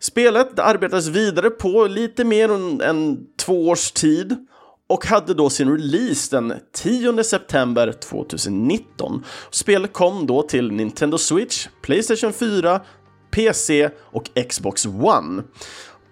Spelet 0.00 0.58
arbetades 0.58 1.06
vidare 1.06 1.50
på 1.50 1.86
lite 1.86 2.24
mer 2.24 2.48
än, 2.82 3.18
två 3.36 3.68
års 3.68 3.92
tid 3.92 4.46
och 4.88 5.06
hade 5.06 5.34
då 5.34 5.50
sin 5.50 5.70
release 5.76 6.36
den 6.36 6.54
10 6.72 7.24
september 7.24 7.92
2019. 7.92 9.24
Spelet 9.50 9.92
kom 9.92 10.26
då 10.26 10.42
till 10.42 10.72
Nintendo 10.72 11.18
Switch, 11.18 11.66
Playstation 11.82 12.32
4, 12.32 12.80
PC 13.30 13.90
och 13.98 14.30
Xbox 14.48 14.86
One. 14.86 15.42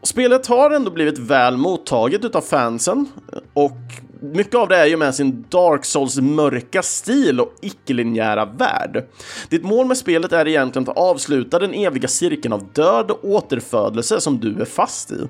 Spelet 0.02 0.46
har 0.46 0.70
ändå 0.70 0.90
blivit 0.90 1.18
väl 1.18 1.56
mottaget 1.56 2.24
utav 2.24 2.40
fansen 2.40 3.06
och 3.52 3.76
mycket 4.20 4.54
av 4.54 4.68
det 4.68 4.76
är 4.76 4.86
ju 4.86 4.96
med 4.96 5.14
sin 5.14 5.44
Dark 5.48 5.84
Souls 5.84 6.20
mörka 6.20 6.82
stil 6.82 7.40
och 7.40 7.52
icke-linjära 7.60 8.44
värld. 8.44 9.04
Ditt 9.48 9.64
mål 9.64 9.86
med 9.86 9.96
spelet 9.96 10.32
är 10.32 10.48
egentligen 10.48 10.88
att 10.88 10.96
avsluta 10.96 11.58
den 11.58 11.74
eviga 11.74 12.08
cirkeln 12.08 12.52
av 12.52 12.72
död 12.72 13.10
och 13.10 13.24
återfödelse 13.24 14.20
som 14.20 14.40
du 14.40 14.60
är 14.60 14.64
fast 14.64 15.10
i. 15.10 15.28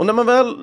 Och 0.00 0.06
när 0.06 0.12
man 0.12 0.26
väl 0.26 0.56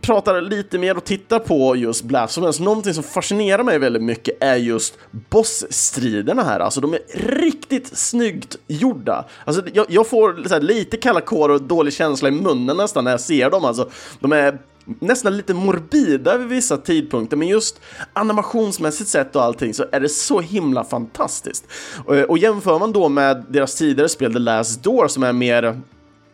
pratar 0.00 0.40
lite 0.40 0.78
mer 0.78 0.96
och 0.96 1.04
tittar 1.04 1.38
på 1.38 1.76
just 1.76 2.04
Blasphemous, 2.04 2.60
någonting 2.60 2.94
som 2.94 3.02
fascinerar 3.02 3.62
mig 3.62 3.78
väldigt 3.78 4.02
mycket 4.02 4.42
är 4.42 4.56
just 4.56 4.98
bossstriderna 5.30 6.42
här. 6.42 6.60
Alltså 6.60 6.80
de 6.80 6.94
är 6.94 7.00
riktigt 7.14 7.98
snyggt 7.98 8.56
gjorda. 8.66 9.24
Alltså 9.44 9.62
jag, 9.72 9.86
jag 9.88 10.06
får 10.06 10.48
här, 10.50 10.60
lite 10.60 10.96
kalla 10.96 11.20
kår 11.20 11.48
och 11.48 11.62
dålig 11.62 11.92
känsla 11.92 12.28
i 12.28 12.32
munnen 12.32 12.76
nästan 12.76 13.04
när 13.04 13.10
jag 13.10 13.20
ser 13.20 13.50
dem. 13.50 13.64
Alltså, 13.64 13.90
de 14.20 14.32
är 14.32 14.58
nästan 14.84 15.36
lite 15.36 15.54
morbida 15.54 16.38
vid 16.38 16.48
vissa 16.48 16.76
tidpunkter, 16.76 17.36
men 17.36 17.48
just 17.48 17.80
animationsmässigt 18.12 19.10
sett 19.10 19.36
och 19.36 19.42
allting 19.42 19.74
så 19.74 19.84
är 19.92 20.00
det 20.00 20.08
så 20.08 20.40
himla 20.40 20.84
fantastiskt. 20.84 21.64
Och, 22.04 22.14
och 22.14 22.38
jämför 22.38 22.78
man 22.78 22.92
då 22.92 23.08
med 23.08 23.44
deras 23.48 23.74
tidigare 23.74 24.08
spel 24.08 24.32
The 24.32 24.38
Last 24.38 24.82
Door 24.82 25.08
som 25.08 25.22
är 25.22 25.32
mer 25.32 25.80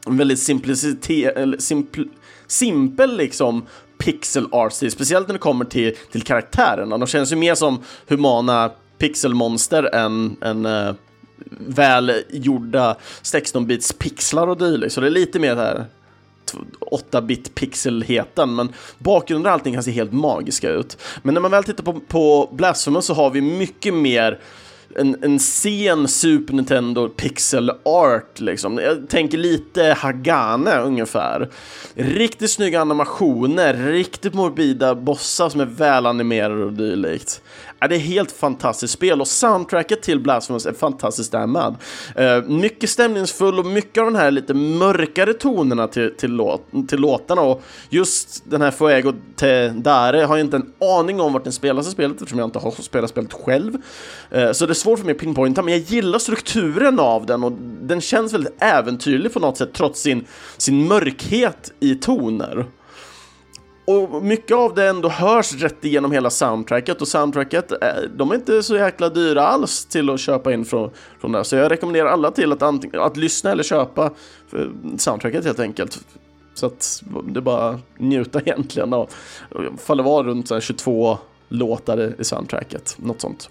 väldigt 0.07 0.38
simplicitet, 0.38 1.62
simpl 1.62 2.03
simpel 2.47 3.17
liksom 3.17 3.67
pixel 3.99 4.49
art 4.53 4.73
stil, 4.73 4.91
speciellt 4.91 5.29
när 5.29 5.33
det 5.33 5.38
kommer 5.38 5.65
till, 5.65 5.97
till 6.12 6.23
karaktärerna. 6.23 6.99
De 6.99 7.07
känns 7.07 7.33
ju 7.33 7.37
mer 7.37 7.55
som 7.55 7.83
humana 8.07 8.71
pixelmonster 8.99 9.95
än, 9.95 10.37
än 10.41 10.67
uh, 10.67 10.95
välgjorda 11.59 12.97
16-bits 13.23 13.93
pixlar 13.93 14.47
och 14.47 14.59
dylikt. 14.59 14.95
Så 14.95 15.00
det 15.00 15.07
är 15.07 15.11
lite 15.11 15.38
mer 15.38 15.57
här 15.57 15.85
8-bit 16.80 17.54
pixelheten, 17.54 18.54
men 18.54 18.73
bakgrunden 18.99 19.47
och 19.47 19.52
allting 19.52 19.75
kan 19.75 19.82
se 19.82 19.91
helt 19.91 20.13
magiska 20.13 20.71
ut. 20.71 20.99
Men 21.23 21.35
när 21.35 21.41
man 21.41 21.50
väl 21.50 21.65
tittar 21.65 21.85
på, 21.85 22.00
på 22.00 22.49
Blasphemous 22.52 23.06
så 23.06 23.15
har 23.15 23.30
vi 23.30 23.41
mycket 23.41 23.95
mer 23.95 24.39
en, 24.95 25.17
en 25.23 25.39
sen 25.39 26.09
Super 26.09 26.55
Nintendo 26.55 27.09
pixel 27.09 27.73
art 27.85 28.41
liksom. 28.41 28.79
Jag 28.79 29.09
tänker 29.09 29.39
lite 29.39 29.97
Hagane 29.99 30.79
ungefär. 30.79 31.49
Riktigt 31.95 32.51
snygga 32.51 32.81
animationer, 32.81 33.75
riktigt 33.75 34.35
morbida 34.35 34.95
bossar 34.95 35.49
som 35.49 35.61
är 35.61 35.65
välanimerade 35.65 36.65
och 36.65 36.73
dylikt. 36.73 37.43
Ja, 37.80 37.89
det 37.89 37.95
är 37.95 37.99
helt 37.99 38.32
fantastiskt 38.32 38.95
spel 38.95 39.21
och 39.21 39.28
soundtracket 39.28 40.02
till 40.02 40.21
Blasphemous 40.21 40.67
är 40.67 40.73
fantastiskt 40.73 41.32
där 41.32 41.47
med. 41.47 41.76
Uh, 42.19 42.49
mycket 42.49 42.91
stämningsfull 42.91 43.58
och 43.58 43.67
mycket 43.67 44.00
av 44.00 44.04
de 44.04 44.15
här 44.15 44.30
lite 44.30 44.54
mörkare 44.54 45.32
tonerna 45.32 45.89
till, 45.89 46.15
till, 46.17 46.30
låt, 46.30 46.62
till 46.89 47.00
låtarna 47.00 47.41
och 47.41 47.62
just 47.89 48.43
den 48.50 48.62
här 48.62 48.71
Fuego 48.71 49.12
Te 49.36 49.69
Dare 49.69 50.25
har 50.25 50.36
jag 50.36 50.47
inte 50.47 50.56
en 50.56 50.73
aning 50.99 51.21
om 51.21 51.32
vart 51.32 51.45
den 51.45 51.52
spelas 51.52 51.89
i 51.89 51.91
spelet 51.91 52.17
eftersom 52.17 52.39
jag 52.39 52.47
inte 52.47 52.58
har 52.58 52.71
spelat 52.71 53.10
spelet 53.10 53.32
själv. 53.32 53.75
Uh, 54.36 54.52
så 54.52 54.67
det 54.67 54.73
är 54.73 54.75
svårt 54.75 54.99
för 54.99 55.06
mig 55.06 55.15
att 55.15 55.21
pinpointa, 55.21 55.62
men 55.62 55.75
jag 55.75 55.82
gillar 55.82 56.19
strukturen 56.19 57.00
av 57.00 57.26
den 57.26 57.45
och 57.45 57.52
den 57.82 58.00
känns 58.00 58.32
väldigt 58.32 58.62
äventyrlig 58.62 59.32
på 59.32 59.41
något 59.41 59.56
sätt 59.56 59.73
trots 59.73 60.00
sin, 60.00 60.25
sin 60.56 60.89
mörkhet 60.89 61.73
i 61.80 61.95
toner. 61.95 62.67
Och 63.87 64.23
mycket 64.23 64.57
av 64.57 64.75
det 64.75 64.87
ändå 64.87 65.09
hörs 65.09 65.53
rätt 65.53 65.85
igenom 65.85 66.13
hela 66.13 66.31
soundtracket 66.31 67.01
och 67.01 67.09
soundtracket, 67.09 67.73
eh, 67.73 67.79
de 68.17 68.31
är 68.31 68.35
inte 68.35 68.63
så 68.63 68.77
jäkla 68.77 69.09
dyra 69.09 69.47
alls 69.47 69.85
till 69.85 70.11
att 70.11 70.21
köpa 70.21 70.53
in 70.53 70.65
från, 70.65 70.91
från 71.21 71.33
det. 71.33 71.45
Så 71.45 71.57
jag 71.57 71.71
rekommenderar 71.71 72.07
alla 72.07 72.31
till 72.31 72.53
att, 72.53 72.63
anting, 72.63 72.91
att 72.95 73.17
lyssna 73.17 73.51
eller 73.51 73.63
köpa 73.63 74.11
soundtracket 74.97 75.45
helt 75.45 75.61
enkelt. 75.61 75.99
Så 76.55 76.67
att 76.67 77.03
det 77.25 77.39
är 77.39 77.43
bara 77.43 77.81
njuta 77.99 78.41
egentligen 78.45 78.93
av, 78.93 79.11
ifall 79.75 79.97
det 79.97 80.03
var 80.03 80.25
runt 80.25 80.63
22 80.63 81.19
låtar 81.49 82.15
i 82.21 82.25
soundtracket, 82.25 82.97
något 82.99 83.21
sånt. 83.21 83.51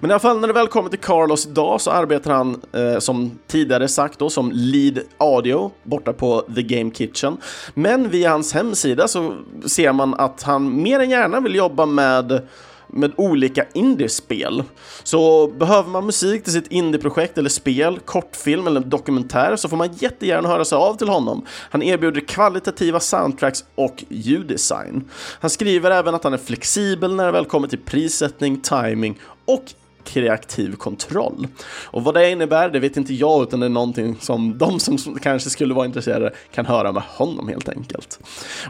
Men 0.00 0.10
i 0.10 0.12
alla 0.12 0.20
fall 0.20 0.40
när 0.40 0.48
det 0.48 0.54
väl 0.54 0.68
kommer 0.68 0.90
till 0.90 0.98
Carlos 0.98 1.46
idag 1.46 1.80
så 1.80 1.90
arbetar 1.90 2.32
han 2.32 2.60
eh, 2.72 2.98
som 2.98 3.38
tidigare 3.46 3.88
sagt 3.88 4.18
då 4.18 4.30
som 4.30 4.52
lead 4.54 4.98
audio 5.18 5.70
borta 5.82 6.12
på 6.12 6.44
The 6.54 6.62
Game 6.62 6.90
Kitchen. 6.90 7.36
Men 7.74 8.10
via 8.10 8.30
hans 8.30 8.54
hemsida 8.54 9.08
så 9.08 9.34
ser 9.66 9.92
man 9.92 10.14
att 10.14 10.42
han 10.42 10.82
mer 10.82 11.00
än 11.00 11.10
gärna 11.10 11.40
vill 11.40 11.54
jobba 11.54 11.86
med 11.86 12.40
med 12.88 13.12
olika 13.16 13.64
indiespel. 13.74 14.62
Så 15.02 15.46
behöver 15.46 15.88
man 15.88 16.06
musik 16.06 16.44
till 16.44 16.52
sitt 16.52 16.66
indieprojekt 16.68 17.38
eller 17.38 17.50
spel, 17.50 17.98
kortfilm 18.04 18.66
eller 18.66 18.80
dokumentär 18.80 19.56
så 19.56 19.68
får 19.68 19.76
man 19.76 19.88
jättegärna 19.92 20.48
höra 20.48 20.64
sig 20.64 20.76
av 20.76 20.96
till 20.96 21.08
honom. 21.08 21.46
Han 21.70 21.82
erbjuder 21.82 22.20
kvalitativa 22.20 23.00
soundtracks 23.00 23.64
och 23.74 24.04
ljuddesign. 24.08 25.04
Han 25.40 25.50
skriver 25.50 25.90
även 25.90 26.14
att 26.14 26.24
han 26.24 26.32
är 26.32 26.38
flexibel 26.38 27.14
när 27.14 27.26
det 27.26 27.32
väl 27.32 27.44
kommer 27.44 27.68
till 27.68 27.78
prissättning, 27.78 28.60
timing 28.60 29.18
och 29.44 29.64
kreativ 30.08 30.76
kontroll. 30.76 31.46
Och 31.84 32.04
vad 32.04 32.14
det 32.14 32.30
innebär, 32.30 32.68
det 32.68 32.80
vet 32.80 32.96
inte 32.96 33.14
jag, 33.14 33.42
utan 33.42 33.60
det 33.60 33.66
är 33.66 33.70
någonting 33.70 34.16
som 34.20 34.58
de 34.58 34.80
som 34.80 35.18
kanske 35.22 35.50
skulle 35.50 35.74
vara 35.74 35.86
intresserade 35.86 36.32
kan 36.54 36.66
höra 36.66 36.92
med 36.92 37.02
honom 37.02 37.48
helt 37.48 37.68
enkelt. 37.68 38.18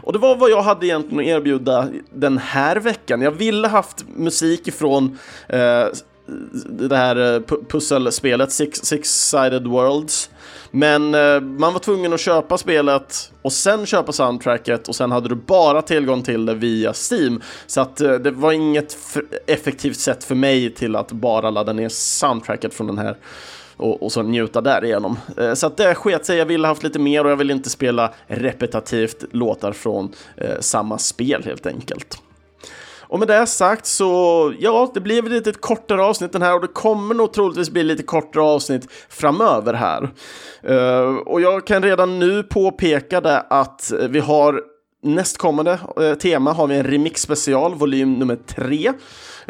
Och 0.03 0.13
det 0.13 0.19
var 0.19 0.35
vad 0.35 0.49
jag 0.49 0.61
hade 0.61 0.85
egentligen 0.85 1.19
att 1.19 1.39
erbjuda 1.39 1.87
den 2.13 2.37
här 2.37 2.75
veckan. 2.75 3.21
Jag 3.21 3.31
ville 3.31 3.67
haft 3.67 4.05
musik 4.15 4.67
ifrån 4.67 5.17
eh, 5.47 5.85
det 6.69 6.97
här 6.97 7.33
eh, 7.33 7.41
pusselspelet 7.69 8.51
Six, 8.51 8.83
Six-Sided 8.83 9.67
Worlds 9.67 10.29
men 10.71 11.15
eh, 11.15 11.41
man 11.41 11.73
var 11.73 11.79
tvungen 11.79 12.13
att 12.13 12.19
köpa 12.19 12.57
spelet 12.57 13.31
och 13.41 13.53
sen 13.53 13.85
köpa 13.85 14.11
soundtracket 14.11 14.87
och 14.87 14.95
sen 14.95 15.11
hade 15.11 15.29
du 15.29 15.35
bara 15.35 15.81
tillgång 15.81 16.23
till 16.23 16.45
det 16.45 16.53
via 16.53 16.93
Steam. 17.11 17.41
Så 17.67 17.81
att 17.81 18.01
eh, 18.01 18.13
det 18.13 18.31
var 18.31 18.51
inget 18.51 18.97
effektivt 19.47 19.97
sätt 19.97 20.23
för 20.23 20.35
mig 20.35 20.73
till 20.73 20.95
att 20.95 21.11
bara 21.11 21.49
ladda 21.49 21.73
ner 21.73 21.89
soundtracket 21.89 22.73
från 22.73 22.87
den 22.87 22.97
här 22.97 23.17
och, 23.77 24.03
och 24.03 24.11
så 24.11 24.21
njuta 24.21 24.61
därigenom. 24.61 25.17
Eh, 25.37 25.53
så 25.53 25.67
att 25.67 25.77
det 25.77 25.95
sket 25.95 26.25
sig, 26.25 26.37
jag 26.37 26.45
ville 26.45 26.67
haft 26.67 26.83
lite 26.83 26.99
mer 26.99 27.25
och 27.25 27.31
jag 27.31 27.37
ville 27.37 27.53
inte 27.53 27.69
spela 27.69 28.13
repetitivt 28.27 29.23
låtar 29.31 29.71
från 29.71 30.13
eh, 30.35 30.59
samma 30.59 30.97
spel 30.97 31.43
helt 31.45 31.65
enkelt. 31.65 32.21
Och 33.09 33.19
med 33.19 33.27
det 33.27 33.47
sagt 33.47 33.85
så, 33.85 34.53
ja, 34.59 34.91
det 34.93 34.99
blir 34.99 35.21
väl 35.21 35.31
lite 35.31 35.49
ett 35.49 35.61
kortare 35.61 36.03
avsnitt 36.03 36.31
den 36.31 36.41
här 36.41 36.55
och 36.55 36.61
det 36.61 36.67
kommer 36.67 37.15
nog 37.15 37.33
troligtvis 37.33 37.69
bli 37.69 37.83
lite 37.83 38.03
kortare 38.03 38.43
avsnitt 38.43 38.87
framöver 39.09 39.73
här. 39.73 40.09
Uh, 40.69 41.17
och 41.17 41.41
jag 41.41 41.67
kan 41.67 41.83
redan 41.83 42.19
nu 42.19 42.43
påpeka 42.43 43.21
det 43.21 43.39
att 43.49 43.93
vi 44.09 44.19
har 44.19 44.61
nästkommande 45.03 45.79
eh, 46.01 46.13
tema 46.13 46.53
har 46.53 46.67
vi 46.67 46.75
en 46.75 46.83
remix 46.83 47.21
special, 47.21 47.75
volym 47.75 48.13
nummer 48.13 48.35
tre. 48.35 48.93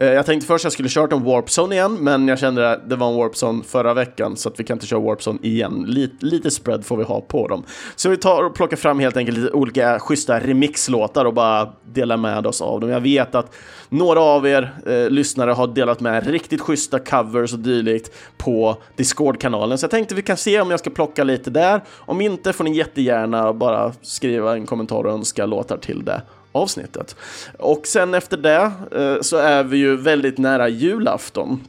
Eh, 0.01 0.13
jag 0.13 0.25
tänkte 0.25 0.47
först 0.47 0.61
att 0.61 0.63
jag 0.63 0.73
skulle 0.73 0.89
kört 0.89 1.13
en 1.13 1.23
Warpzone 1.23 1.75
igen, 1.75 1.97
men 1.99 2.27
jag 2.27 2.39
kände 2.39 2.71
att 2.71 2.89
det 2.89 2.95
var 2.95 3.09
en 3.09 3.15
Warpzone 3.15 3.63
förra 3.63 3.93
veckan, 3.93 4.37
så 4.37 4.49
att 4.49 4.59
vi 4.59 4.63
kan 4.63 4.75
inte 4.75 4.85
köra 4.85 4.99
Warpzone 4.99 5.39
igen. 5.41 5.85
Lite, 5.87 6.25
lite 6.25 6.51
spread 6.51 6.85
får 6.85 6.97
vi 6.97 7.03
ha 7.03 7.21
på 7.21 7.47
dem. 7.47 7.63
Så 7.95 8.09
vi 8.09 8.17
tar 8.17 8.43
och 8.43 8.55
plockar 8.55 8.77
fram 8.77 8.99
helt 8.99 9.17
enkelt 9.17 9.37
lite 9.37 9.51
olika 9.51 9.99
schyssta 9.99 10.39
remixlåtar 10.39 11.25
och 11.25 11.33
bara 11.33 11.73
delar 11.93 12.17
med 12.17 12.47
oss 12.47 12.61
av 12.61 12.79
dem. 12.79 12.89
Jag 12.89 13.01
vet 13.01 13.35
att 13.35 13.55
några 13.89 14.19
av 14.19 14.47
er 14.47 14.71
eh, 14.85 15.09
lyssnare 15.09 15.51
har 15.51 15.67
delat 15.67 15.99
med 15.99 16.27
riktigt 16.27 16.61
schyssta 16.61 16.99
covers 16.99 17.53
och 17.53 17.59
dylikt 17.59 18.11
på 18.37 18.77
Discord-kanalen, 18.95 19.77
så 19.77 19.83
jag 19.83 19.91
tänkte 19.91 20.15
vi 20.15 20.21
kan 20.21 20.37
se 20.37 20.61
om 20.61 20.71
jag 20.71 20.79
ska 20.79 20.89
plocka 20.89 21.23
lite 21.23 21.49
där. 21.49 21.81
Om 21.89 22.21
inte 22.21 22.53
får 22.53 22.63
ni 22.63 22.77
jättegärna 22.77 23.53
bara 23.53 23.93
skriva 24.01 24.53
en 24.53 24.65
kommentar 24.65 25.03
och 25.03 25.13
önska 25.13 25.45
låtar 25.45 25.77
till 25.77 26.05
det 26.05 26.21
avsnittet. 26.51 27.15
Och 27.57 27.87
sen 27.87 28.13
efter 28.13 28.37
det 28.37 28.71
eh, 28.91 29.21
så 29.21 29.37
är 29.37 29.63
vi 29.63 29.77
ju 29.77 29.97
väldigt 29.97 30.37
nära 30.37 30.69
julafton. 30.69 31.61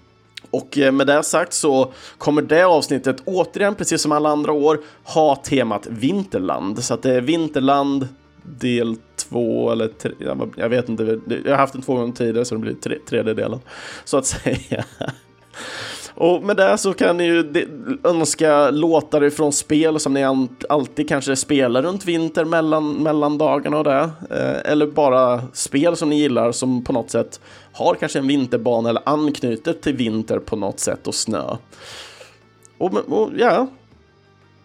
Och 0.50 0.78
eh, 0.78 0.92
med 0.92 1.06
det 1.06 1.22
sagt 1.22 1.52
så 1.52 1.92
kommer 2.18 2.42
det 2.42 2.62
avsnittet 2.62 3.16
återigen, 3.24 3.74
precis 3.74 4.02
som 4.02 4.12
alla 4.12 4.28
andra 4.28 4.52
år, 4.52 4.80
ha 5.04 5.36
temat 5.36 5.86
Vinterland. 5.86 6.84
Så 6.84 6.94
att 6.94 7.02
det 7.02 7.14
är 7.14 7.20
Vinterland 7.20 8.08
del 8.42 8.96
två 9.16 9.72
eller 9.72 9.88
tre, 9.88 10.12
jag 10.56 10.68
vet 10.68 10.88
inte, 10.88 11.20
jag 11.44 11.52
har 11.52 11.58
haft 11.58 11.72
den 11.72 11.82
två 11.82 11.94
gånger 11.94 12.12
tidigare 12.12 12.44
så 12.44 12.54
det 12.54 12.60
blir 12.60 12.74
tre, 12.74 12.98
tredje 13.08 13.34
delen, 13.34 13.60
så 14.04 14.16
att 14.16 14.26
säga. 14.26 14.84
Och 16.20 16.42
med 16.42 16.56
det 16.56 16.78
så 16.78 16.94
kan 16.94 17.16
ni 17.16 17.24
ju 17.24 17.66
önska 18.04 18.70
låtar 18.70 19.24
ifrån 19.24 19.52
spel 19.52 20.00
som 20.00 20.14
ni 20.14 20.46
alltid 20.68 21.08
kanske 21.08 21.36
spelar 21.36 21.82
runt 21.82 22.04
vinter 22.04 22.44
mellan, 22.44 22.92
mellan 22.92 23.38
dagarna 23.38 23.78
och 23.78 23.84
det. 23.84 24.10
Eh, 24.30 24.72
eller 24.72 24.86
bara 24.86 25.42
spel 25.52 25.96
som 25.96 26.10
ni 26.10 26.20
gillar 26.20 26.52
som 26.52 26.84
på 26.84 26.92
något 26.92 27.10
sätt 27.10 27.40
har 27.72 27.94
kanske 27.94 28.18
en 28.18 28.26
vinterbana 28.26 28.88
eller 28.88 29.02
anknyter 29.06 29.72
till 29.72 29.96
vinter 29.96 30.38
på 30.38 30.56
något 30.56 30.80
sätt 30.80 31.06
och 31.06 31.14
snö. 31.14 31.56
Och, 32.78 32.94
och 32.94 33.30
ja, 33.36 33.66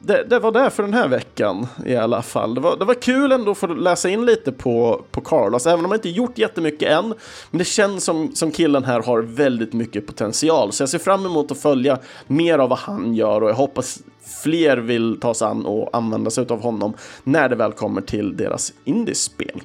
det, 0.05 0.23
det, 0.23 0.39
var 0.39 0.51
det 0.51 0.69
för 0.69 0.83
den 0.83 0.93
här 0.93 1.07
veckan 1.07 1.67
i 1.85 1.95
alla 1.95 2.21
fall. 2.21 2.55
Det 2.55 2.61
var, 2.61 2.77
det 2.77 2.85
var 2.85 2.93
kul 2.93 3.31
ändå 3.31 3.51
att 3.51 3.57
få 3.57 3.67
läsa 3.67 4.09
in 4.09 4.25
lite 4.25 4.51
på, 4.51 5.05
på 5.11 5.21
Carlos, 5.21 5.65
även 5.65 5.85
om 5.85 5.91
han 5.91 5.99
inte 5.99 6.09
gjort 6.09 6.37
jättemycket 6.37 6.91
än. 6.91 7.13
Men 7.51 7.57
det 7.57 7.65
känns 7.65 8.03
som, 8.03 8.35
som 8.35 8.51
killen 8.51 8.83
här 8.83 9.01
har 9.01 9.21
väldigt 9.21 9.73
mycket 9.73 10.07
potential, 10.07 10.71
så 10.71 10.81
jag 10.81 10.89
ser 10.89 10.99
fram 10.99 11.25
emot 11.25 11.51
att 11.51 11.61
följa 11.61 11.99
mer 12.27 12.59
av 12.59 12.69
vad 12.69 12.79
han 12.79 13.15
gör 13.15 13.41
och 13.41 13.49
jag 13.49 13.55
hoppas 13.55 13.99
fler 14.43 14.77
vill 14.77 15.19
ta 15.19 15.33
sig 15.33 15.47
an 15.47 15.65
och 15.65 15.89
använda 15.93 16.31
sig 16.31 16.45
av 16.49 16.61
honom 16.61 16.93
när 17.23 17.49
det 17.49 17.55
väl 17.55 17.71
kommer 17.71 18.01
till 18.01 18.37
deras 18.37 18.73
indiespel. 18.83 19.61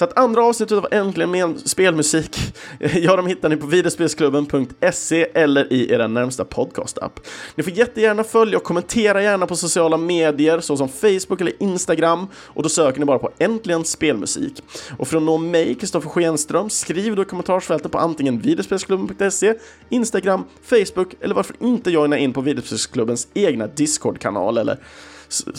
Så 0.00 0.04
att 0.04 0.18
andra 0.18 0.44
avsnittet 0.44 0.78
av 0.78 0.86
Äntligen 0.90 1.30
med 1.30 1.60
spelmusik, 1.64 2.36
ja, 2.78 3.16
de 3.16 3.26
hittar 3.26 3.48
ni 3.48 3.56
på 3.56 3.66
videospelsklubben.se 3.66 5.26
eller 5.34 5.72
i 5.72 5.92
er 5.92 6.08
närmsta 6.08 6.44
podcastapp. 6.44 7.20
Ni 7.54 7.62
får 7.62 7.72
jättegärna 7.72 8.24
följa 8.24 8.58
och 8.58 8.64
kommentera 8.64 9.22
gärna 9.22 9.46
på 9.46 9.56
sociala 9.56 9.96
medier 9.96 10.60
såsom 10.60 10.88
Facebook 10.88 11.40
eller 11.40 11.62
Instagram 11.62 12.26
och 12.34 12.62
då 12.62 12.68
söker 12.68 13.00
ni 13.00 13.06
bara 13.06 13.18
på 13.18 13.30
Äntligen 13.38 13.84
spelmusik. 13.84 14.62
Och 14.98 15.08
för 15.08 15.16
att 15.16 15.22
nå 15.22 15.38
mig, 15.38 15.74
Kristoffer 15.74 16.08
Schenström, 16.08 16.70
skriv 16.70 17.16
då 17.16 17.22
i 17.22 17.24
kommentarsfältet 17.24 17.92
på 17.92 17.98
antingen 17.98 18.38
videospelsklubben.se, 18.38 19.54
Instagram, 19.88 20.44
Facebook 20.62 21.14
eller 21.20 21.34
varför 21.34 21.56
inte 21.60 21.90
joina 21.90 22.18
in 22.18 22.32
på 22.32 22.40
videospelsklubbens 22.40 23.28
egna 23.34 23.66
Discord-kanal 23.66 24.58
eller 24.58 24.78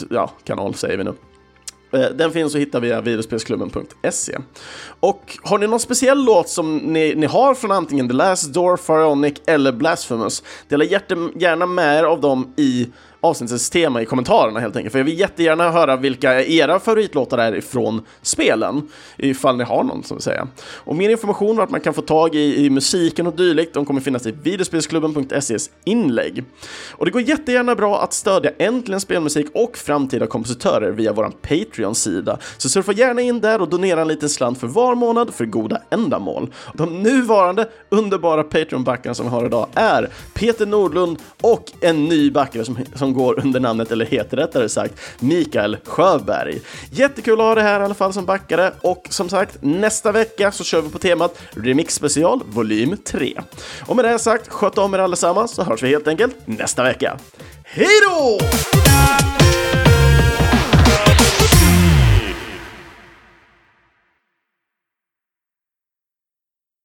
ja, 0.10 0.32
kanal 0.44 0.76
säger 0.76 0.98
vi 0.98 1.04
nu. 1.04 1.14
Eh, 1.92 2.10
den 2.10 2.32
finns 2.32 2.56
att 2.56 2.62
hitta 2.62 2.80
via 2.80 3.02
videospelsklubben.se. 3.02 4.38
Och 5.00 5.38
har 5.44 5.58
ni 5.58 5.68
någon 5.68 5.80
speciell 5.80 6.24
låt 6.24 6.50
som 6.50 6.78
ni, 6.78 7.16
ni 7.16 7.26
har 7.26 7.56
från 7.56 7.72
antingen 7.72 8.08
The 8.08 8.14
Last 8.14 8.54
Door, 8.54 8.78
Pharaonic 8.78 9.34
eller 9.48 9.72
Blasphemous, 9.72 10.44
dela 10.68 10.84
gärna 10.84 11.66
med 11.66 12.00
er 12.00 12.04
av 12.04 12.22
dem 12.22 12.54
i 12.58 12.88
avsnittets 13.22 13.70
tema 13.70 14.02
i 14.02 14.06
kommentarerna 14.06 14.60
helt 14.60 14.76
enkelt. 14.76 14.92
För 14.92 15.00
jag 15.00 15.06
vill 15.06 15.20
jättegärna 15.20 15.72
höra 15.72 15.96
vilka 15.96 16.46
era 16.46 16.80
favoritlåtar 16.80 17.38
är 17.38 17.56
ifrån 17.56 18.02
spelen, 18.22 18.90
ifall 19.18 19.58
ni 19.58 19.64
har 19.64 19.84
någon, 19.84 20.04
som 20.04 20.18
vill 20.18 20.24
säga. 20.24 20.48
Och 20.74 20.96
mer 20.96 21.10
information 21.10 21.58
vart 21.58 21.70
man 21.70 21.82
kan 21.82 21.94
få 21.94 22.02
tag 22.02 22.36
i, 22.36 22.66
i 22.66 22.70
musiken 22.70 23.28
och 23.28 23.36
dylikt, 23.36 23.74
de 23.74 23.86
kommer 23.86 24.02
finnas 24.02 24.26
i 24.26 24.32
videospelsklubben.ses 24.32 25.70
inlägg. 25.84 26.44
Och 26.92 27.06
det 27.06 27.12
går 27.12 27.22
jättegärna 27.22 27.76
bra 27.76 28.02
att 28.02 28.14
stödja 28.14 28.52
Äntligen 28.58 29.02
Spelmusik 29.02 29.48
och 29.54 29.78
framtida 29.78 30.28
kompositörer 30.28 30.92
via 30.92 31.14
vår 31.14 31.32
Patreon-sida. 31.42 32.38
Så 32.58 32.70
surfa 32.70 32.92
gärna 32.92 33.22
in 33.22 33.42
där 33.42 33.62
och 33.62 33.70
donera 33.70 34.02
en 34.02 34.08
liten 34.08 34.30
slant 34.30 34.60
för 34.60 34.68
var 34.68 34.96
månad 34.96 35.34
för 35.34 35.46
goda 35.46 35.82
ändamål. 35.90 36.54
De 36.74 37.04
nuvarande 37.04 37.70
underbara 37.90 38.44
Patreon-backarna 38.44 39.14
som 39.14 39.26
vi 39.26 39.32
har 39.32 39.46
idag 39.46 39.68
är 39.74 40.10
Peter 40.34 40.66
Nordlund 40.66 41.18
och 41.42 41.72
en 41.82 42.06
ny 42.06 42.32
backare 42.32 42.66
som, 42.66 42.78
som 42.96 43.11
som 43.12 43.24
går 43.24 43.40
under 43.44 43.60
namnet, 43.60 43.92
eller 43.92 44.06
heter 44.06 44.38
rättare 44.38 44.70
sagt, 44.70 44.94
Mikael 45.20 45.78
Sjöberg. 45.86 46.62
Jättekul 46.92 47.34
att 47.34 47.46
ha 47.46 47.56
det 47.56 47.62
här 47.62 47.82
i 47.82 47.84
alla 47.84 47.94
fall 47.94 48.14
som 48.14 48.26
backare 48.26 48.72
och 48.82 49.08
som 49.10 49.30
sagt, 49.30 49.58
nästa 49.62 50.12
vecka 50.12 50.52
så 50.52 50.64
kör 50.64 50.82
vi 50.82 50.90
på 50.90 51.00
temat 51.00 51.38
Remix 51.52 51.96
special 51.96 52.42
volym 52.46 52.98
3. 53.06 53.34
Och 53.86 53.96
med 53.96 54.06
det 54.06 54.20
sagt, 54.20 54.50
sköt 54.50 54.78
om 54.78 54.94
er 54.94 55.00
allesammans 55.00 55.52
så 55.52 55.64
hörs 55.64 55.84
vi 55.84 55.88
helt 55.88 56.08
enkelt 56.08 56.36
nästa 56.46 56.84
vecka. 56.84 57.18
Hej 57.64 57.88
då! 58.08 58.40